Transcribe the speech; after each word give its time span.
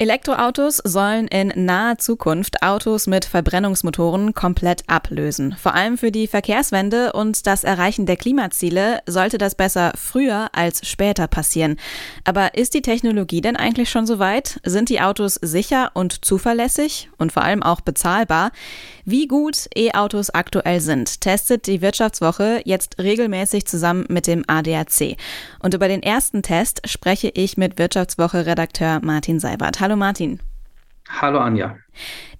Elektroautos 0.00 0.76
sollen 0.76 1.26
in 1.26 1.52
naher 1.56 1.98
Zukunft 1.98 2.62
Autos 2.62 3.08
mit 3.08 3.24
Verbrennungsmotoren 3.24 4.32
komplett 4.32 4.84
ablösen. 4.86 5.56
Vor 5.60 5.74
allem 5.74 5.98
für 5.98 6.12
die 6.12 6.28
Verkehrswende 6.28 7.12
und 7.14 7.48
das 7.48 7.64
Erreichen 7.64 8.06
der 8.06 8.16
Klimaziele 8.16 9.00
sollte 9.06 9.38
das 9.38 9.56
besser 9.56 9.90
früher 9.96 10.50
als 10.52 10.86
später 10.86 11.26
passieren. 11.26 11.78
Aber 12.22 12.54
ist 12.54 12.74
die 12.74 12.82
Technologie 12.82 13.40
denn 13.40 13.56
eigentlich 13.56 13.90
schon 13.90 14.06
so 14.06 14.20
weit? 14.20 14.60
Sind 14.62 14.88
die 14.88 15.00
Autos 15.00 15.34
sicher 15.34 15.90
und 15.94 16.24
zuverlässig 16.24 17.10
und 17.18 17.32
vor 17.32 17.42
allem 17.42 17.64
auch 17.64 17.80
bezahlbar? 17.80 18.52
Wie 19.04 19.26
gut 19.26 19.68
E-Autos 19.74 20.30
aktuell 20.30 20.80
sind, 20.80 21.22
testet 21.22 21.66
die 21.66 21.80
Wirtschaftswoche 21.80 22.60
jetzt 22.66 22.98
regelmäßig 22.98 23.66
zusammen 23.66 24.04
mit 24.10 24.26
dem 24.26 24.44
ADAC. 24.46 25.16
Und 25.60 25.74
über 25.74 25.88
den 25.88 26.02
ersten 26.02 26.42
Test 26.42 26.82
spreche 26.86 27.32
ich 27.34 27.56
mit 27.56 27.78
Wirtschaftswoche-Redakteur 27.78 29.00
Martin 29.02 29.40
Seibert. 29.40 29.80
Hallo 29.88 29.96
Martin. 29.96 30.38
Hallo 31.08 31.38
Anja. 31.38 31.78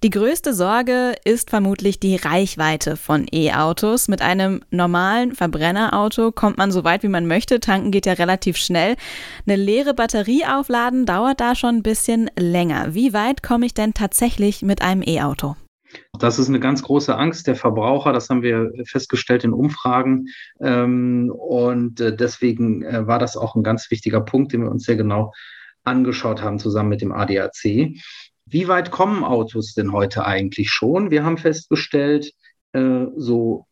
Die 0.03 0.11
größte 0.11 0.53
Sorge 0.53 1.15
ist 1.25 1.49
vermutlich 1.49 1.99
die 1.99 2.15
Reichweite 2.15 2.95
von 2.95 3.25
E-Autos. 3.33 4.07
Mit 4.07 4.21
einem 4.21 4.61
normalen 4.69 5.33
Verbrennerauto 5.33 6.31
kommt 6.31 6.59
man 6.59 6.71
so 6.71 6.83
weit, 6.83 7.01
wie 7.01 7.07
man 7.07 7.25
möchte. 7.25 7.59
Tanken 7.59 7.89
geht 7.89 8.05
ja 8.05 8.13
relativ 8.13 8.55
schnell. 8.55 8.97
Eine 9.47 9.55
leere 9.55 9.95
Batterie 9.95 10.45
aufladen 10.45 11.07
dauert 11.07 11.39
da 11.39 11.55
schon 11.55 11.77
ein 11.77 11.81
bisschen 11.81 12.29
länger. 12.37 12.93
Wie 12.93 13.13
weit 13.13 13.41
komme 13.41 13.65
ich 13.65 13.73
denn 13.73 13.95
tatsächlich 13.95 14.61
mit 14.61 14.83
einem 14.83 15.01
E-Auto? 15.01 15.55
Das 16.19 16.37
ist 16.37 16.49
eine 16.49 16.59
ganz 16.59 16.83
große 16.83 17.17
Angst 17.17 17.47
der 17.47 17.55
Verbraucher. 17.55 18.13
Das 18.13 18.29
haben 18.29 18.43
wir 18.43 18.71
festgestellt 18.85 19.43
in 19.43 19.53
Umfragen. 19.53 20.27
Ähm, 20.61 21.33
und 21.35 21.99
äh, 21.99 22.15
deswegen 22.15 22.83
äh, 22.83 23.07
war 23.07 23.17
das 23.17 23.37
auch 23.37 23.55
ein 23.55 23.63
ganz 23.63 23.89
wichtiger 23.89 24.21
Punkt, 24.21 24.53
den 24.53 24.61
wir 24.61 24.69
uns 24.69 24.83
sehr 24.83 24.97
genau 24.97 25.31
angeschaut 25.83 26.41
haben, 26.41 26.59
zusammen 26.59 26.89
mit 26.89 27.01
dem 27.01 27.11
ADAC. 27.11 27.93
Wie 28.45 28.67
weit 28.67 28.91
kommen 28.91 29.23
Autos 29.23 29.73
denn 29.73 29.91
heute 29.91 30.25
eigentlich 30.25 30.71
schon? 30.71 31.11
Wir 31.11 31.23
haben 31.23 31.37
festgestellt, 31.37 32.31
äh, 32.73 33.05
so 33.15 33.65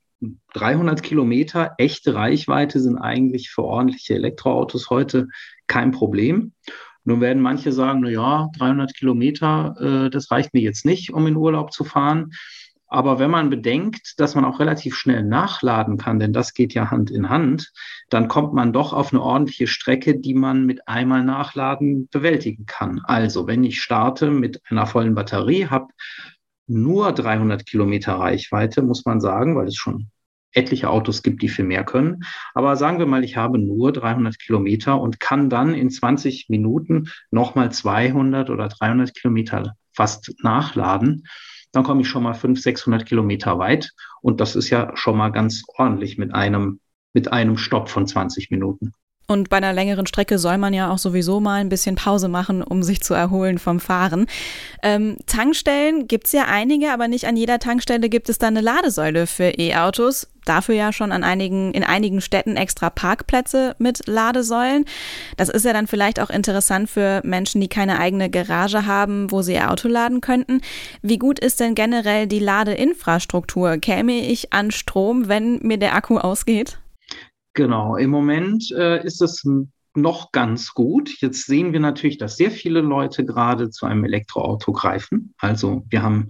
300 0.53 1.03
Kilometer 1.03 1.73
echte 1.77 2.15
Reichweite 2.15 2.79
sind 2.79 2.97
eigentlich 2.97 3.49
für 3.49 3.63
ordentliche 3.63 4.15
Elektroautos 4.15 4.89
heute 4.89 5.27
kein 5.67 5.91
Problem. 5.91 6.53
Nun 7.03 7.21
werden 7.21 7.41
manche 7.41 7.71
sagen, 7.71 8.01
na 8.01 8.09
ja, 8.09 8.49
300 8.57 8.93
Kilometer, 8.93 9.75
äh, 9.79 10.09
das 10.09 10.29
reicht 10.29 10.53
mir 10.53 10.61
jetzt 10.61 10.85
nicht, 10.85 11.13
um 11.13 11.25
in 11.27 11.37
Urlaub 11.37 11.71
zu 11.71 11.83
fahren. 11.83 12.31
Aber 12.87 13.19
wenn 13.19 13.29
man 13.29 13.49
bedenkt, 13.49 14.19
dass 14.19 14.35
man 14.35 14.45
auch 14.45 14.59
relativ 14.59 14.95
schnell 14.95 15.23
nachladen 15.23 15.97
kann, 15.97 16.19
denn 16.19 16.31
das 16.31 16.53
geht 16.53 16.73
ja 16.73 16.89
Hand 16.89 17.11
in 17.11 17.29
Hand, 17.29 17.73
dann 18.09 18.29
kommt 18.29 18.53
man 18.53 18.71
doch 18.71 18.93
auf 18.93 19.11
eine 19.11 19.21
ordentliche 19.21 19.67
Strecke, 19.67 20.19
die 20.19 20.33
man 20.33 20.65
mit 20.65 20.87
einmal 20.87 21.23
Nachladen 21.23 22.07
bewältigen 22.09 22.65
kann. 22.65 23.01
Also, 23.03 23.45
wenn 23.45 23.63
ich 23.63 23.81
starte 23.81 24.31
mit 24.31 24.61
einer 24.69 24.87
vollen 24.87 25.15
Batterie, 25.15 25.67
habe 25.67 25.87
nur 26.67 27.11
300 27.11 27.65
Kilometer 27.65 28.13
Reichweite, 28.13 28.81
muss 28.81 29.05
man 29.05 29.19
sagen, 29.19 29.55
weil 29.55 29.67
es 29.67 29.75
schon 29.75 30.09
etliche 30.53 30.89
Autos 30.89 31.23
gibt, 31.23 31.41
die 31.41 31.49
viel 31.49 31.65
mehr 31.65 31.83
können. 31.83 32.23
Aber 32.53 32.75
sagen 32.77 32.99
wir 32.99 33.05
mal, 33.05 33.23
ich 33.23 33.37
habe 33.37 33.59
nur 33.59 33.91
300 33.91 34.39
Kilometer 34.39 34.99
und 34.99 35.19
kann 35.19 35.49
dann 35.49 35.73
in 35.73 35.89
20 35.89 36.47
Minuten 36.49 37.09
nochmal 37.31 37.71
200 37.71 38.49
oder 38.49 38.69
300 38.69 39.13
Kilometer 39.13 39.75
fast 39.93 40.33
nachladen 40.41 41.23
dann 41.71 41.83
komme 41.83 42.01
ich 42.01 42.07
schon 42.07 42.23
mal 42.23 42.33
500, 42.33 42.63
600 42.63 43.05
Kilometer 43.05 43.59
weit. 43.59 43.91
Und 44.21 44.41
das 44.41 44.55
ist 44.55 44.69
ja 44.69 44.91
schon 44.95 45.17
mal 45.17 45.29
ganz 45.29 45.63
ordentlich 45.77 46.17
mit 46.17 46.33
einem, 46.33 46.79
mit 47.13 47.31
einem 47.31 47.57
Stopp 47.57 47.89
von 47.89 48.07
20 48.07 48.51
Minuten. 48.51 48.93
Und 49.29 49.49
bei 49.49 49.57
einer 49.57 49.73
längeren 49.73 50.07
Strecke 50.07 50.39
soll 50.39 50.57
man 50.57 50.73
ja 50.73 50.89
auch 50.89 50.99
sowieso 50.99 51.41
mal 51.41 51.59
ein 51.59 51.67
bisschen 51.67 51.95
Pause 51.95 52.29
machen, 52.29 52.63
um 52.63 52.81
sich 52.81 53.01
zu 53.01 53.13
erholen 53.13 53.59
vom 53.59 53.81
Fahren. 53.81 54.25
Ähm, 54.81 55.17
Tankstellen 55.25 56.07
gibt 56.07 56.27
es 56.27 56.31
ja 56.31 56.45
einige, 56.45 56.93
aber 56.93 57.09
nicht 57.09 57.25
an 57.25 57.35
jeder 57.35 57.59
Tankstelle 57.59 58.07
gibt 58.07 58.29
es 58.29 58.37
dann 58.37 58.55
eine 58.55 58.61
Ladesäule 58.61 59.27
für 59.27 59.49
E-Autos. 59.59 60.29
Dafür 60.45 60.75
ja 60.75 60.93
schon 60.93 61.11
an 61.11 61.25
einigen, 61.25 61.73
in 61.73 61.83
einigen 61.83 62.21
Städten 62.21 62.55
extra 62.55 62.89
Parkplätze 62.89 63.75
mit 63.79 64.07
Ladesäulen. 64.07 64.85
Das 65.35 65.49
ist 65.49 65.65
ja 65.65 65.73
dann 65.73 65.87
vielleicht 65.87 66.21
auch 66.21 66.29
interessant 66.29 66.89
für 66.89 67.19
Menschen, 67.25 67.59
die 67.59 67.67
keine 67.67 67.99
eigene 67.99 68.29
Garage 68.29 68.85
haben, 68.85 69.29
wo 69.29 69.41
sie 69.41 69.55
ihr 69.55 69.69
Auto 69.69 69.89
laden 69.89 70.21
könnten. 70.21 70.61
Wie 71.01 71.17
gut 71.17 71.37
ist 71.37 71.59
denn 71.59 71.75
generell 71.75 72.27
die 72.27 72.39
Ladeinfrastruktur? 72.39 73.75
Käme 73.79 74.13
ich 74.13 74.53
an 74.53 74.71
Strom, 74.71 75.27
wenn 75.27 75.59
mir 75.63 75.77
der 75.77 75.95
Akku 75.95 76.17
ausgeht? 76.17 76.79
Genau, 77.57 77.95
im 77.95 78.11
Moment 78.11 78.69
äh, 78.69 79.03
ist 79.03 79.19
es 79.19 79.43
noch 79.95 80.31
ganz 80.31 80.75
gut. 80.75 81.09
Jetzt 81.21 81.47
sehen 81.47 81.73
wir 81.73 81.79
natürlich, 81.79 82.19
dass 82.19 82.37
sehr 82.37 82.51
viele 82.51 82.81
Leute 82.81 83.25
gerade 83.25 83.71
zu 83.71 83.87
einem 83.87 84.05
Elektroauto 84.05 84.71
greifen. 84.73 85.33
Also 85.39 85.83
wir 85.89 86.03
haben 86.03 86.29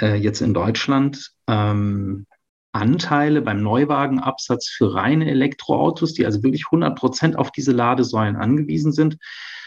äh, 0.00 0.16
jetzt 0.16 0.40
in 0.40 0.54
Deutschland 0.54 1.30
ähm, 1.46 2.26
Anteile 2.72 3.42
beim 3.42 3.62
Neuwagenabsatz 3.62 4.68
für 4.68 4.92
reine 4.92 5.30
Elektroautos, 5.30 6.14
die 6.14 6.26
also 6.26 6.42
wirklich 6.42 6.64
100 6.66 6.98
Prozent 6.98 7.38
auf 7.38 7.52
diese 7.52 7.70
Ladesäulen 7.70 8.34
angewiesen 8.34 8.90
sind. 8.90 9.18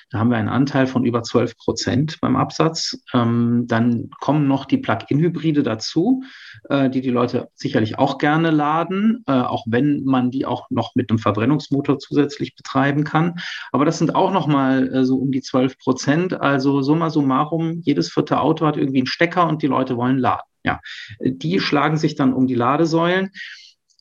Da 0.09 0.17
haben 0.19 0.31
wir 0.31 0.37
einen 0.37 0.49
Anteil 0.49 0.87
von 0.87 1.05
über 1.05 1.21
12 1.21 1.55
Prozent 1.57 2.17
beim 2.19 2.35
Absatz. 2.35 2.99
Ähm, 3.13 3.65
dann 3.67 4.09
kommen 4.19 4.47
noch 4.47 4.65
die 4.65 4.77
Plug-in-Hybride 4.77 5.61
dazu, 5.61 6.23
äh, 6.69 6.89
die 6.89 7.01
die 7.01 7.11
Leute 7.11 7.49
sicherlich 7.53 7.99
auch 7.99 8.17
gerne 8.17 8.49
laden, 8.49 9.23
äh, 9.27 9.33
auch 9.33 9.65
wenn 9.67 10.03
man 10.05 10.31
die 10.31 10.47
auch 10.47 10.69
noch 10.71 10.95
mit 10.95 11.11
einem 11.11 11.19
Verbrennungsmotor 11.19 11.99
zusätzlich 11.99 12.55
betreiben 12.55 13.03
kann. 13.03 13.35
Aber 13.71 13.85
das 13.85 13.99
sind 13.99 14.15
auch 14.15 14.31
noch 14.31 14.47
mal 14.47 14.91
äh, 14.93 15.05
so 15.05 15.17
um 15.17 15.31
die 15.31 15.41
12 15.41 15.77
Prozent. 15.77 16.33
Also 16.41 16.81
summa 16.81 17.11
summarum, 17.11 17.81
jedes 17.83 18.11
vierte 18.11 18.39
Auto 18.39 18.65
hat 18.65 18.77
irgendwie 18.77 18.99
einen 18.99 19.07
Stecker 19.07 19.47
und 19.47 19.61
die 19.61 19.67
Leute 19.67 19.95
wollen 19.95 20.17
laden. 20.17 20.41
Ja, 20.63 20.81
die 21.21 21.59
schlagen 21.59 21.97
sich 21.97 22.15
dann 22.15 22.33
um 22.33 22.45
die 22.45 22.55
Ladesäulen. 22.55 23.31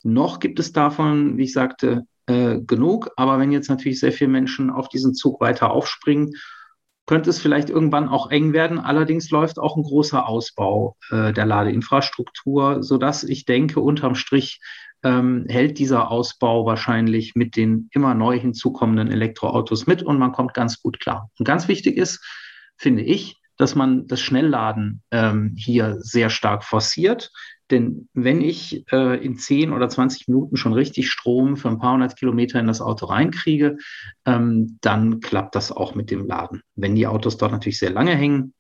Noch 0.02 0.40
gibt 0.40 0.58
es 0.58 0.72
davon, 0.72 1.36
wie 1.36 1.44
ich 1.44 1.52
sagte, 1.52 2.04
äh, 2.28 2.60
genug. 2.60 3.10
Aber 3.16 3.38
wenn 3.38 3.50
jetzt 3.50 3.68
natürlich 3.68 3.98
sehr 3.98 4.12
viele 4.12 4.30
Menschen 4.30 4.70
auf 4.70 4.88
diesen 4.88 5.14
Zug 5.14 5.40
weiter 5.40 5.70
aufspringen, 5.70 6.34
könnte 7.06 7.30
es 7.30 7.40
vielleicht 7.40 7.70
irgendwann 7.70 8.08
auch 8.08 8.30
eng 8.30 8.52
werden. 8.52 8.78
Allerdings 8.78 9.30
läuft 9.30 9.58
auch 9.58 9.76
ein 9.76 9.82
großer 9.82 10.28
Ausbau 10.28 10.96
äh, 11.10 11.32
der 11.32 11.46
Ladeinfrastruktur, 11.46 12.82
sodass 12.82 13.24
ich 13.24 13.46
denke, 13.46 13.80
unterm 13.80 14.14
Strich 14.14 14.60
ähm, 15.02 15.46
hält 15.48 15.78
dieser 15.78 16.10
Ausbau 16.10 16.66
wahrscheinlich 16.66 17.34
mit 17.34 17.56
den 17.56 17.88
immer 17.92 18.14
neu 18.14 18.38
hinzukommenden 18.38 19.10
Elektroautos 19.10 19.86
mit 19.86 20.02
und 20.02 20.18
man 20.18 20.32
kommt 20.32 20.54
ganz 20.54 20.82
gut 20.82 21.00
klar. 21.00 21.30
Und 21.38 21.46
ganz 21.46 21.66
wichtig 21.66 21.96
ist, 21.96 22.22
finde 22.76 23.02
ich, 23.02 23.36
dass 23.56 23.74
man 23.74 24.06
das 24.06 24.20
Schnellladen 24.20 25.02
ähm, 25.10 25.54
hier 25.56 25.96
sehr 26.00 26.30
stark 26.30 26.62
forciert. 26.62 27.30
Denn 27.70 28.08
wenn 28.14 28.40
ich 28.40 28.84
äh, 28.92 29.22
in 29.22 29.36
10 29.36 29.72
oder 29.72 29.88
20 29.88 30.28
Minuten 30.28 30.56
schon 30.56 30.72
richtig 30.72 31.10
Strom 31.10 31.56
für 31.56 31.68
ein 31.68 31.78
paar 31.78 31.94
hundert 31.94 32.16
Kilometer 32.16 32.58
in 32.58 32.66
das 32.66 32.80
Auto 32.80 33.06
reinkriege, 33.06 33.76
ähm, 34.24 34.78
dann 34.80 35.20
klappt 35.20 35.54
das 35.54 35.70
auch 35.70 35.94
mit 35.94 36.10
dem 36.10 36.26
Laden. 36.26 36.62
Wenn 36.76 36.94
die 36.94 37.06
Autos 37.06 37.36
dort 37.36 37.52
natürlich 37.52 37.78
sehr 37.78 37.90
lange 37.90 38.14
hängen, 38.14 38.54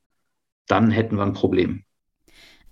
dann 0.66 0.90
hätten 0.90 1.16
wir 1.16 1.22
ein 1.22 1.32
Problem. 1.32 1.84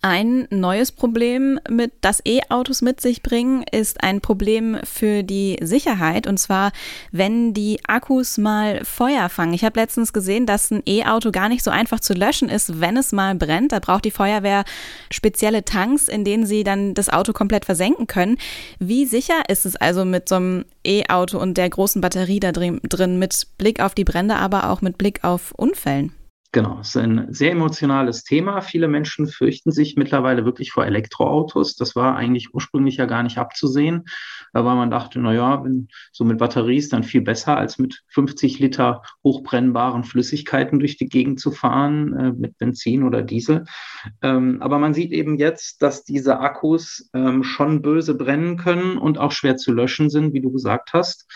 Ein 0.02 0.46
neues 0.50 0.92
Problem, 0.92 1.58
mit, 1.68 1.92
das 2.00 2.22
E-Autos 2.24 2.80
mit 2.80 3.00
sich 3.00 3.22
bringen, 3.22 3.64
ist 3.72 4.04
ein 4.04 4.20
Problem 4.20 4.78
für 4.84 5.22
die 5.24 5.58
Sicherheit. 5.60 6.26
Und 6.26 6.38
zwar, 6.38 6.70
wenn 7.10 7.54
die 7.54 7.80
Akkus 7.88 8.38
mal 8.38 8.84
Feuer 8.84 9.28
fangen. 9.28 9.54
Ich 9.54 9.64
habe 9.64 9.80
letztens 9.80 10.12
gesehen, 10.12 10.46
dass 10.46 10.70
ein 10.70 10.82
E-Auto 10.86 11.32
gar 11.32 11.48
nicht 11.48 11.64
so 11.64 11.70
einfach 11.70 11.98
zu 11.98 12.14
löschen 12.14 12.48
ist, 12.48 12.80
wenn 12.80 12.96
es 12.96 13.10
mal 13.12 13.34
brennt. 13.34 13.72
Da 13.72 13.80
braucht 13.80 14.04
die 14.04 14.10
Feuerwehr 14.10 14.64
spezielle 15.10 15.64
Tanks, 15.64 16.08
in 16.08 16.24
denen 16.24 16.46
sie 16.46 16.62
dann 16.62 16.94
das 16.94 17.08
Auto 17.08 17.32
komplett 17.32 17.64
versenken 17.64 18.06
können. 18.06 18.38
Wie 18.78 19.06
sicher 19.06 19.42
ist 19.48 19.66
es 19.66 19.74
also 19.76 20.04
mit 20.04 20.28
so 20.28 20.36
einem 20.36 20.64
E-Auto 20.86 21.38
und 21.38 21.56
der 21.56 21.68
großen 21.68 22.00
Batterie 22.00 22.38
da 22.38 22.52
drin, 22.52 23.18
mit 23.18 23.46
Blick 23.58 23.80
auf 23.80 23.94
die 23.94 24.04
Brände, 24.04 24.36
aber 24.36 24.70
auch 24.70 24.82
mit 24.82 24.98
Blick 24.98 25.24
auf 25.24 25.52
Unfällen? 25.56 26.12
Genau, 26.56 26.78
es 26.80 26.88
ist 26.88 26.96
ein 26.96 27.34
sehr 27.34 27.52
emotionales 27.52 28.24
Thema. 28.24 28.62
Viele 28.62 28.88
Menschen 28.88 29.26
fürchten 29.26 29.72
sich 29.72 29.96
mittlerweile 29.96 30.46
wirklich 30.46 30.72
vor 30.72 30.86
Elektroautos. 30.86 31.76
Das 31.76 31.94
war 31.94 32.16
eigentlich 32.16 32.54
ursprünglich 32.54 32.96
ja 32.96 33.04
gar 33.04 33.22
nicht 33.22 33.36
abzusehen, 33.36 34.06
weil 34.54 34.62
man 34.62 34.90
dachte, 34.90 35.18
na 35.18 35.34
ja, 35.34 35.62
wenn 35.62 35.88
so 36.12 36.24
mit 36.24 36.38
Batterie 36.38 36.78
ist 36.78 36.94
dann 36.94 37.02
viel 37.02 37.20
besser, 37.20 37.58
als 37.58 37.78
mit 37.78 38.04
50 38.08 38.58
Liter 38.58 39.02
hochbrennbaren 39.22 40.02
Flüssigkeiten 40.02 40.78
durch 40.78 40.96
die 40.96 41.10
Gegend 41.10 41.40
zu 41.40 41.50
fahren, 41.50 42.14
äh, 42.14 42.32
mit 42.32 42.56
Benzin 42.56 43.02
oder 43.02 43.20
Diesel. 43.20 43.66
Ähm, 44.22 44.62
aber 44.62 44.78
man 44.78 44.94
sieht 44.94 45.12
eben 45.12 45.36
jetzt, 45.36 45.82
dass 45.82 46.04
diese 46.04 46.40
Akkus 46.40 47.10
ähm, 47.12 47.44
schon 47.44 47.82
böse 47.82 48.14
brennen 48.14 48.56
können 48.56 48.96
und 48.96 49.18
auch 49.18 49.32
schwer 49.32 49.58
zu 49.58 49.74
löschen 49.74 50.08
sind, 50.08 50.32
wie 50.32 50.40
du 50.40 50.50
gesagt 50.50 50.94
hast. 50.94 51.26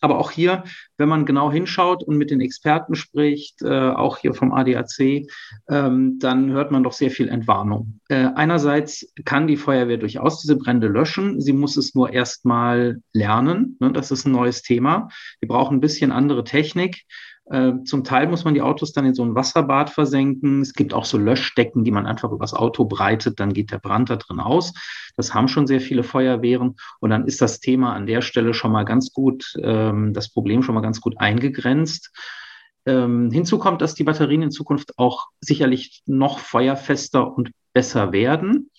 Aber 0.00 0.18
auch 0.18 0.30
hier 0.30 0.64
wenn 1.02 1.08
man 1.08 1.26
genau 1.26 1.50
hinschaut 1.50 2.04
und 2.04 2.16
mit 2.16 2.30
den 2.30 2.40
Experten 2.40 2.94
spricht, 2.94 3.60
äh, 3.60 3.90
auch 3.90 4.18
hier 4.18 4.34
vom 4.34 4.52
ADAC, 4.52 5.26
ähm, 5.68 6.20
dann 6.20 6.52
hört 6.52 6.70
man 6.70 6.84
doch 6.84 6.92
sehr 6.92 7.10
viel 7.10 7.28
Entwarnung. 7.28 7.98
Äh, 8.08 8.28
einerseits 8.36 9.12
kann 9.24 9.48
die 9.48 9.56
Feuerwehr 9.56 9.96
durchaus 9.96 10.40
diese 10.40 10.54
Brände 10.54 10.86
löschen. 10.86 11.40
Sie 11.40 11.52
muss 11.52 11.76
es 11.76 11.96
nur 11.96 12.12
erstmal 12.12 13.00
lernen. 13.12 13.76
Ne? 13.80 13.90
Das 13.90 14.12
ist 14.12 14.26
ein 14.26 14.30
neues 14.30 14.62
Thema. 14.62 15.08
Wir 15.40 15.48
brauchen 15.48 15.78
ein 15.78 15.80
bisschen 15.80 16.12
andere 16.12 16.44
Technik. 16.44 17.02
Äh, 17.46 17.72
zum 17.84 18.04
Teil 18.04 18.28
muss 18.28 18.44
man 18.44 18.54
die 18.54 18.62
Autos 18.62 18.92
dann 18.92 19.04
in 19.04 19.14
so 19.14 19.24
ein 19.24 19.34
Wasserbad 19.34 19.90
versenken. 19.90 20.60
Es 20.60 20.74
gibt 20.74 20.94
auch 20.94 21.04
so 21.04 21.18
Löschdecken, 21.18 21.84
die 21.84 21.90
man 21.90 22.06
einfach 22.06 22.30
übers 22.30 22.54
Auto 22.54 22.84
breitet, 22.84 23.40
dann 23.40 23.52
geht 23.52 23.72
der 23.72 23.78
Brand 23.78 24.10
da 24.10 24.16
drin 24.16 24.40
aus. 24.40 24.72
Das 25.16 25.34
haben 25.34 25.48
schon 25.48 25.66
sehr 25.66 25.80
viele 25.80 26.04
Feuerwehren 26.04 26.76
und 27.00 27.10
dann 27.10 27.26
ist 27.26 27.42
das 27.42 27.60
Thema 27.60 27.94
an 27.94 28.06
der 28.06 28.22
Stelle 28.22 28.54
schon 28.54 28.72
mal 28.72 28.84
ganz 28.84 29.12
gut, 29.12 29.54
ähm, 29.62 30.12
das 30.12 30.30
Problem 30.30 30.62
schon 30.62 30.74
mal 30.74 30.80
ganz 30.80 31.00
gut 31.00 31.18
eingegrenzt. 31.18 32.12
Ähm, 32.86 33.30
hinzu 33.30 33.58
kommt, 33.58 33.82
dass 33.82 33.94
die 33.94 34.04
Batterien 34.04 34.42
in 34.42 34.50
Zukunft 34.50 34.98
auch 34.98 35.26
sicherlich 35.40 36.02
noch 36.06 36.38
feuerfester 36.38 37.36
und 37.36 37.50
besser 37.72 38.12
werden. 38.12 38.70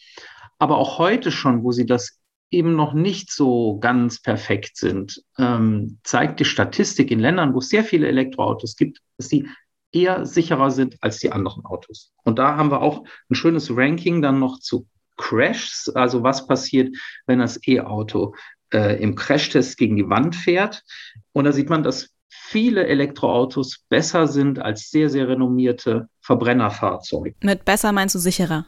Aber 0.60 0.78
auch 0.78 0.98
heute 0.98 1.32
schon, 1.32 1.64
wo 1.64 1.72
sie 1.72 1.86
das 1.86 2.20
eben 2.54 2.76
noch 2.76 2.94
nicht 2.94 3.32
so 3.32 3.80
ganz 3.80 4.22
perfekt 4.22 4.78
sind, 4.78 5.22
ähm, 5.38 6.00
zeigt 6.04 6.40
die 6.40 6.46
Statistik 6.46 7.12
in 7.12 7.20
Ländern, 7.20 7.54
wo 7.54 7.60
es 7.60 7.70
sehr 7.70 7.84
viele 7.84 8.08
Elektroautos 8.08 8.76
gibt, 8.76 9.00
dass 9.18 9.30
sie 9.30 9.48
eher 9.92 10.26
sicherer 10.26 10.72
sind 10.72 10.98
als 11.02 11.20
die 11.20 11.32
anderen 11.32 11.66
Autos. 11.66 12.14
Und 12.24 12.40
da 12.40 12.56
haben 12.56 12.72
wir 12.72 12.82
auch 12.82 13.06
ein 13.30 13.36
schönes 13.36 13.76
Ranking 13.76 14.22
dann 14.22 14.40
noch 14.40 14.60
zu 14.60 14.88
Crashs, 15.18 15.90
also 15.90 16.24
was 16.24 16.48
passiert, 16.48 16.96
wenn 17.28 17.40
das 17.40 17.60
E-Auto 17.68 18.36
äh, 18.74 19.02
im 19.02 19.16
Crashtest 19.16 19.78
gegen 19.78 19.96
die 19.96 20.10
Wand 20.10 20.36
fährt. 20.36 20.84
Und 21.32 21.46
da 21.46 21.52
sieht 21.52 21.70
man, 21.70 21.84
dass 21.84 22.10
viele 22.30 22.88
Elektroautos 22.88 23.86
besser 23.90 24.28
sind 24.28 24.60
als 24.60 24.90
sehr, 24.90 25.10
sehr 25.10 25.28
renommierte 25.28 26.08
Verbrennerfahrzeuge. 26.22 27.36
Mit 27.42 27.64
besser 27.64 27.92
meinst 27.92 28.16
du 28.16 28.20
sicherer? 28.20 28.66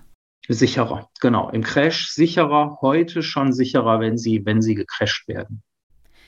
Sicherer, 0.48 1.10
genau. 1.22 1.50
Im 1.50 1.64
Crash 1.64 2.10
sicherer, 2.10 2.78
heute 2.82 3.24
schon 3.24 3.52
sicherer, 3.54 4.00
wenn 4.00 4.18
sie, 4.18 4.46
wenn 4.46 4.62
sie 4.62 4.76
gecrasht 4.76 5.28
werden. 5.28 5.64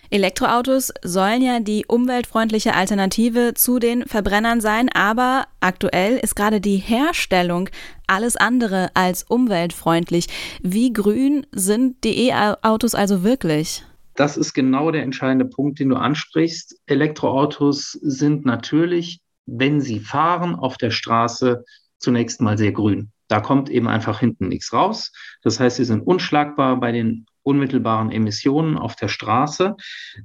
Elektroautos 0.09 0.93
sollen 1.03 1.41
ja 1.41 1.59
die 1.59 1.85
umweltfreundliche 1.85 2.73
Alternative 2.73 3.53
zu 3.55 3.77
den 3.79 4.05
Verbrennern 4.05 4.61
sein, 4.61 4.89
aber 4.93 5.47
aktuell 5.59 6.17
ist 6.17 6.35
gerade 6.35 6.61
die 6.61 6.77
Herstellung 6.77 7.69
alles 8.07 8.37
andere 8.37 8.89
als 8.93 9.23
umweltfreundlich. 9.23 10.27
Wie 10.63 10.93
grün 10.93 11.45
sind 11.51 12.03
die 12.05 12.29
E-Autos 12.29 12.95
also 12.95 13.23
wirklich? 13.23 13.83
Das 14.15 14.37
ist 14.37 14.53
genau 14.53 14.91
der 14.91 15.03
entscheidende 15.03 15.45
Punkt, 15.45 15.79
den 15.79 15.89
du 15.89 15.97
ansprichst. 15.97 16.79
Elektroautos 16.85 17.91
sind 18.01 18.45
natürlich, 18.45 19.19
wenn 19.45 19.81
sie 19.81 19.99
fahren 19.99 20.55
auf 20.55 20.77
der 20.77 20.91
Straße, 20.91 21.65
zunächst 21.99 22.41
mal 22.41 22.57
sehr 22.57 22.71
grün. 22.71 23.11
Da 23.27 23.39
kommt 23.41 23.69
eben 23.69 23.87
einfach 23.87 24.19
hinten 24.19 24.47
nichts 24.47 24.73
raus. 24.73 25.11
Das 25.41 25.59
heißt, 25.59 25.77
sie 25.77 25.85
sind 25.85 26.01
unschlagbar 26.01 26.79
bei 26.79 26.91
den 26.91 27.25
unmittelbaren 27.43 28.11
Emissionen 28.11 28.77
auf 28.77 28.95
der 28.95 29.07
Straße. 29.07 29.75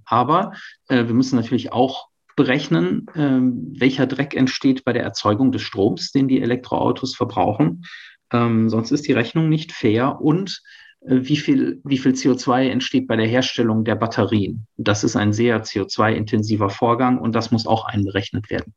Aber 0.05 0.53
äh, 0.89 1.07
wir 1.07 1.15
müssen 1.15 1.37
natürlich 1.37 1.73
auch 1.73 2.09
berechnen, 2.37 3.07
äh, 3.15 3.41
welcher 3.79 4.07
Dreck 4.07 4.35
entsteht 4.35 4.85
bei 4.85 4.93
der 4.93 5.03
Erzeugung 5.03 5.53
des 5.53 5.63
Stroms, 5.63 6.13
den 6.13 6.29
die 6.29 6.41
Elektroautos 6.41 7.15
verbrauchen. 7.15 7.85
Ähm, 8.33 8.69
sonst 8.69 8.91
ist 8.91 9.07
die 9.07 9.13
Rechnung 9.13 9.49
nicht 9.49 9.73
fair. 9.73 10.21
Und 10.21 10.63
äh, 11.03 11.21
wie 11.23 11.37
viel, 11.37 11.81
wie 11.85 11.99
viel 11.99 12.13
CO2 12.13 12.69
entsteht 12.69 13.07
bei 13.07 13.17
der 13.17 13.27
Herstellung 13.27 13.85
der 13.85 13.97
Batterien? 13.97 14.67
Das 14.77 15.05
ist 15.05 15.17
ein 15.17 15.33
sehr 15.33 15.63
CO2-intensiver 15.63 16.71
Vorgang 16.71 17.19
und 17.19 17.35
das 17.35 17.51
muss 17.51 17.67
auch 17.67 17.85
einberechnet 17.85 18.51
werden. 18.51 18.75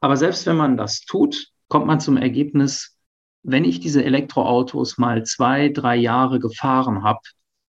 Aber 0.00 0.16
selbst 0.16 0.46
wenn 0.46 0.56
man 0.56 0.76
das 0.76 1.00
tut, 1.00 1.48
kommt 1.68 1.86
man 1.86 2.00
zum 2.00 2.16
Ergebnis, 2.16 2.96
wenn 3.42 3.64
ich 3.64 3.80
diese 3.80 4.04
Elektroautos 4.04 4.98
mal 4.98 5.24
zwei, 5.24 5.68
drei 5.68 5.96
Jahre 5.96 6.40
gefahren 6.40 7.02
habe, 7.02 7.20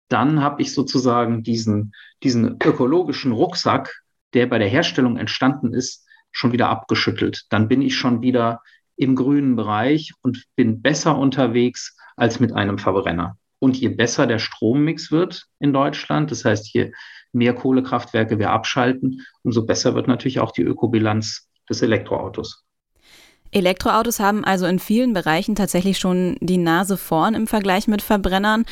dann 0.08 0.42
habe 0.42 0.62
ich 0.62 0.74
sozusagen 0.74 1.42
diesen, 1.42 1.92
diesen 2.22 2.56
ökologischen 2.62 3.32
Rucksack, 3.32 4.02
der 4.34 4.46
bei 4.46 4.58
der 4.58 4.68
Herstellung 4.68 5.16
entstanden 5.16 5.72
ist, 5.72 6.06
schon 6.32 6.52
wieder 6.52 6.68
abgeschüttelt. 6.68 7.46
Dann 7.50 7.68
bin 7.68 7.82
ich 7.82 7.96
schon 7.96 8.22
wieder 8.22 8.60
im 8.96 9.16
grünen 9.16 9.56
Bereich 9.56 10.12
und 10.22 10.44
bin 10.56 10.82
besser 10.82 11.16
unterwegs 11.16 11.96
als 12.16 12.40
mit 12.40 12.52
einem 12.52 12.78
Verbrenner. 12.78 13.36
Und 13.58 13.76
je 13.76 13.88
besser 13.88 14.26
der 14.26 14.38
Strommix 14.38 15.10
wird 15.10 15.46
in 15.58 15.72
Deutschland, 15.72 16.30
das 16.30 16.44
heißt, 16.44 16.72
je 16.72 16.92
mehr 17.32 17.54
Kohlekraftwerke 17.54 18.38
wir 18.38 18.50
abschalten, 18.50 19.24
umso 19.42 19.64
besser 19.64 19.94
wird 19.94 20.08
natürlich 20.08 20.40
auch 20.40 20.52
die 20.52 20.62
Ökobilanz 20.62 21.48
des 21.68 21.82
Elektroautos. 21.82 22.64
Elektroautos 23.52 24.20
haben 24.20 24.44
also 24.44 24.66
in 24.66 24.78
vielen 24.78 25.12
Bereichen 25.12 25.56
tatsächlich 25.56 25.98
schon 25.98 26.36
die 26.40 26.58
Nase 26.58 26.96
vorn 26.96 27.34
im 27.34 27.46
Vergleich 27.46 27.88
mit 27.88 28.00
Verbrennern. 28.00 28.64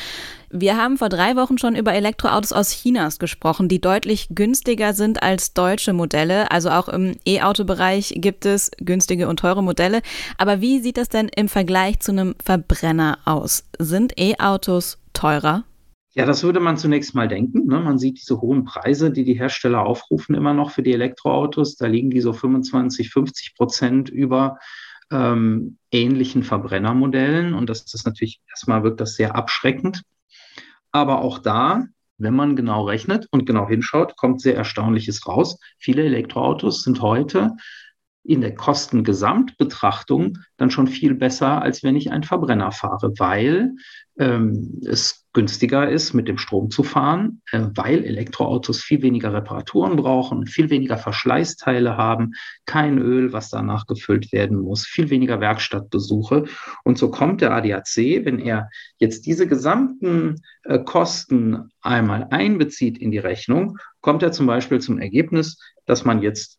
Wir 0.51 0.77
haben 0.77 0.97
vor 0.97 1.09
drei 1.09 1.37
Wochen 1.37 1.59
schon 1.59 1.75
über 1.75 1.93
Elektroautos 1.93 2.53
aus 2.53 2.71
Chinas 2.71 3.19
gesprochen, 3.19 3.69
die 3.69 3.81
deutlich 3.81 4.29
günstiger 4.31 4.95
sind 4.95 5.23
als 5.23 5.53
deutsche 5.53 5.93
Modelle. 5.93 6.51
Also 6.51 6.71
auch 6.71 6.89
im 6.89 7.17
E-Auto-Bereich 7.27 8.15
gibt 8.17 8.47
es 8.47 8.71
günstige 8.79 9.29
und 9.29 9.41
teure 9.41 9.63
Modelle. 9.63 10.01
Aber 10.39 10.61
wie 10.61 10.81
sieht 10.81 10.97
das 10.97 11.09
denn 11.09 11.29
im 11.29 11.49
Vergleich 11.49 12.01
zu 12.01 12.13
einem 12.13 12.35
Verbrenner 12.43 13.19
aus? 13.25 13.65
Sind 13.79 14.19
E-Autos 14.19 14.99
teurer? 15.13 15.65
Ja, 16.15 16.25
das 16.25 16.43
würde 16.43 16.61
man 16.61 16.79
zunächst 16.79 17.15
mal 17.15 17.29
denken. 17.29 17.67
Ne? 17.67 17.81
Man 17.81 17.99
sieht 17.99 18.19
diese 18.19 18.41
hohen 18.41 18.65
Preise, 18.65 19.11
die 19.11 19.25
die 19.25 19.39
Hersteller 19.39 19.85
aufrufen, 19.85 20.35
immer 20.35 20.55
noch 20.55 20.71
für 20.71 20.83
die 20.83 20.93
Elektroautos. 20.93 21.77
Da 21.77 21.87
liegen 21.87 22.11
die 22.11 22.21
so 22.21 22.33
25, 22.33 23.11
50 23.11 23.55
Prozent 23.57 24.09
über 24.09 24.59
ähm, 25.11 25.79
ähnlichen 25.91 26.43
Verbrennermodellen. 26.43 27.55
Und 27.55 27.69
das 27.69 27.93
ist 27.93 28.07
natürlich 28.07 28.41
erstmal 28.49 28.83
wirkt 28.83 29.01
das 29.01 29.15
sehr 29.15 29.37
abschreckend. 29.37 30.03
Aber 30.93 31.21
auch 31.21 31.39
da, 31.39 31.85
wenn 32.17 32.35
man 32.35 32.57
genau 32.57 32.85
rechnet 32.85 33.27
und 33.31 33.45
genau 33.45 33.69
hinschaut, 33.69 34.17
kommt 34.17 34.41
sehr 34.41 34.57
Erstaunliches 34.57 35.27
raus. 35.27 35.59
Viele 35.79 36.05
Elektroautos 36.05 36.83
sind 36.83 37.03
heute 37.03 37.53
in 38.25 38.41
der 38.41 38.55
Kostengesamtbetrachtung 38.55 40.39
dann 40.57 40.71
schon 40.71 40.87
viel 40.87 41.15
besser, 41.15 41.63
als 41.63 41.83
wenn 41.83 41.97
ich 41.97 42.11
einen 42.11 42.25
Verbrenner 42.25 42.73
fahre, 42.73 43.13
weil 43.19 43.75
ähm, 44.19 44.81
es 44.85 45.28
günstiger 45.39 45.89
ist, 45.89 46.15
mit 46.15 46.27
dem 46.27 46.37
Strom 46.37 46.69
zu 46.69 46.83
fahren, 46.83 47.43
äh, 47.53 47.61
weil 47.77 48.05
Elektroautos 48.05 48.83
viel 48.83 49.03
weniger 49.03 49.33
Reparaturen 49.33 49.95
brauchen, 49.95 50.47
viel 50.47 50.69
weniger 50.69 50.99
Verschleißteile 50.99 51.97
haben, 51.97 52.33
kein 52.67 52.99
Öl, 52.99 53.33
was 53.33 53.49
danach 53.49 53.87
gefüllt 53.87 54.33
werden 54.33 54.59
muss, 54.59 54.85
viel 54.85 55.11
weniger 55.11 55.39
Werkstattbesuche. 55.39 56.47
Und 56.83 56.99
so 56.99 57.13
kommt 57.13 57.41
der 57.41 57.53
ADAC, 57.53 58.25
wenn 58.25 58.41
er 58.41 58.69
jetzt 58.99 59.27
diese 59.27 59.47
gesamten 59.47 60.43
äh, 60.65 60.81
Kosten 60.81 61.71
einmal 61.83 62.27
einbezieht 62.31 62.99
in 62.99 63.13
die 63.13 63.19
Rechnung, 63.19 63.79
kommt 64.01 64.25
er 64.25 64.33
zum 64.33 64.49
Beispiel 64.49 64.81
zum 64.81 64.99
Ergebnis, 64.99 65.57
dass 65.87 66.05
man 66.05 66.21
jetzt 66.21 66.59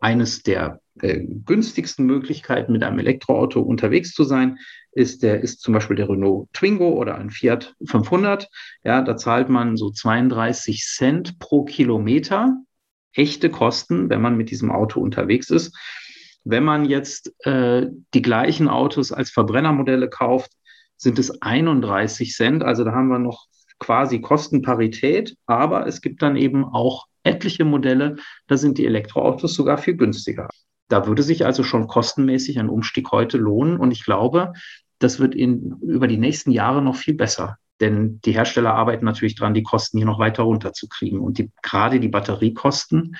eines 0.00 0.42
der 0.42 0.80
äh, 1.00 1.20
günstigsten 1.44 2.06
Möglichkeiten, 2.06 2.72
mit 2.72 2.82
einem 2.82 2.98
Elektroauto 2.98 3.60
unterwegs 3.60 4.12
zu 4.12 4.24
sein, 4.24 4.58
ist 4.92 5.22
der, 5.22 5.40
ist 5.40 5.60
zum 5.60 5.74
Beispiel 5.74 5.96
der 5.96 6.08
Renault 6.08 6.48
Twingo 6.52 6.90
oder 6.90 7.16
ein 7.16 7.30
Fiat 7.30 7.74
500. 7.86 8.48
Ja, 8.82 9.02
da 9.02 9.16
zahlt 9.16 9.48
man 9.48 9.76
so 9.76 9.90
32 9.90 10.84
Cent 10.84 11.38
pro 11.38 11.64
Kilometer 11.64 12.56
echte 13.12 13.50
Kosten, 13.50 14.08
wenn 14.08 14.20
man 14.20 14.36
mit 14.36 14.50
diesem 14.50 14.70
Auto 14.70 15.00
unterwegs 15.00 15.50
ist. 15.50 15.76
Wenn 16.44 16.64
man 16.64 16.84
jetzt 16.84 17.32
äh, 17.44 17.86
die 18.14 18.22
gleichen 18.22 18.68
Autos 18.68 19.12
als 19.12 19.30
Verbrennermodelle 19.30 20.08
kauft, 20.08 20.52
sind 20.96 21.18
es 21.18 21.42
31 21.42 22.32
Cent. 22.32 22.62
Also 22.62 22.84
da 22.84 22.92
haben 22.92 23.08
wir 23.08 23.18
noch 23.18 23.46
quasi 23.80 24.20
Kostenparität, 24.20 25.36
aber 25.46 25.88
es 25.88 26.00
gibt 26.00 26.22
dann 26.22 26.36
eben 26.36 26.64
auch 26.64 27.06
etliche 27.24 27.64
Modelle, 27.64 28.16
da 28.46 28.56
sind 28.56 28.78
die 28.78 28.86
Elektroautos 28.86 29.54
sogar 29.54 29.78
viel 29.78 29.96
günstiger. 29.96 30.48
Da 30.88 31.06
würde 31.06 31.22
sich 31.22 31.44
also 31.44 31.62
schon 31.62 31.86
kostenmäßig 31.86 32.58
ein 32.58 32.68
Umstieg 32.68 33.10
heute 33.12 33.38
lohnen. 33.38 33.76
Und 33.76 33.90
ich 33.90 34.04
glaube, 34.04 34.52
das 34.98 35.18
wird 35.18 35.34
in, 35.34 35.76
über 35.82 36.08
die 36.08 36.18
nächsten 36.18 36.50
Jahre 36.50 36.82
noch 36.82 36.96
viel 36.96 37.14
besser. 37.14 37.56
Denn 37.80 38.20
die 38.24 38.32
Hersteller 38.32 38.74
arbeiten 38.74 39.04
natürlich 39.04 39.36
dran, 39.36 39.54
die 39.54 39.62
Kosten 39.62 39.98
hier 39.98 40.06
noch 40.06 40.18
weiter 40.18 40.42
runterzukriegen. 40.42 41.20
Und 41.20 41.38
die, 41.38 41.50
gerade 41.62 42.00
die 42.00 42.08
Batteriekosten, 42.08 43.16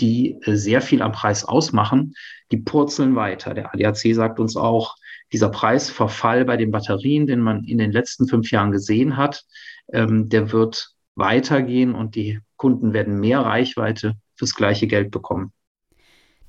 die 0.00 0.38
äh, 0.42 0.56
sehr 0.56 0.80
viel 0.80 1.02
am 1.02 1.12
Preis 1.12 1.44
ausmachen, 1.44 2.14
die 2.50 2.56
purzeln 2.56 3.14
weiter. 3.14 3.54
Der 3.54 3.72
ADAC 3.72 4.14
sagt 4.14 4.40
uns 4.40 4.56
auch, 4.56 4.96
dieser 5.32 5.50
Preisverfall 5.50 6.44
bei 6.44 6.56
den 6.56 6.70
Batterien, 6.70 7.26
den 7.26 7.40
man 7.40 7.64
in 7.64 7.78
den 7.78 7.92
letzten 7.92 8.26
fünf 8.26 8.50
Jahren 8.50 8.72
gesehen 8.72 9.16
hat, 9.16 9.44
der 9.92 10.52
wird 10.52 10.94
weitergehen 11.16 11.94
und 11.94 12.14
die 12.14 12.40
Kunden 12.56 12.92
werden 12.92 13.20
mehr 13.20 13.40
Reichweite 13.40 14.14
fürs 14.36 14.54
gleiche 14.54 14.86
Geld 14.86 15.10
bekommen. 15.10 15.52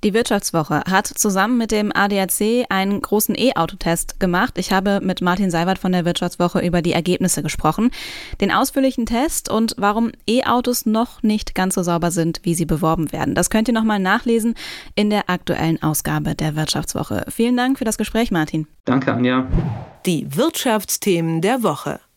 Die 0.03 0.15
Wirtschaftswoche 0.15 0.81
hat 0.89 1.05
zusammen 1.05 1.59
mit 1.59 1.71
dem 1.71 1.91
ADAC 1.93 2.65
einen 2.69 3.01
großen 3.01 3.35
E-Auto-Test 3.37 4.19
gemacht. 4.19 4.57
Ich 4.57 4.71
habe 4.71 4.99
mit 5.03 5.21
Martin 5.21 5.51
Seiwert 5.51 5.77
von 5.77 5.91
der 5.91 6.05
Wirtschaftswoche 6.05 6.59
über 6.59 6.81
die 6.81 6.93
Ergebnisse 6.93 7.43
gesprochen, 7.43 7.91
den 8.39 8.51
ausführlichen 8.51 9.05
Test 9.05 9.47
und 9.47 9.75
warum 9.77 10.11
E-Autos 10.27 10.87
noch 10.87 11.21
nicht 11.21 11.53
ganz 11.53 11.75
so 11.75 11.83
sauber 11.83 12.09
sind, 12.09 12.39
wie 12.41 12.55
sie 12.55 12.65
beworben 12.65 13.11
werden. 13.11 13.35
Das 13.35 13.51
könnt 13.51 13.67
ihr 13.67 13.75
nochmal 13.75 13.99
nachlesen 13.99 14.55
in 14.95 15.11
der 15.11 15.29
aktuellen 15.29 15.83
Ausgabe 15.83 16.33
der 16.33 16.55
Wirtschaftswoche. 16.55 17.25
Vielen 17.29 17.55
Dank 17.55 17.77
für 17.77 17.85
das 17.85 17.99
Gespräch, 17.99 18.31
Martin. 18.31 18.65
Danke, 18.85 19.13
Anja. 19.13 19.47
Die 20.07 20.35
Wirtschaftsthemen 20.35 21.41
der 21.41 21.61
Woche. 21.61 21.99